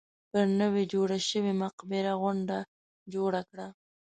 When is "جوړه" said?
0.93-1.17, 3.13-3.41